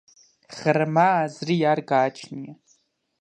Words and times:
ღრმა 0.59 1.03
აზრი 1.17 1.57
არ 1.73 1.83
გააჩნია. 1.93 2.57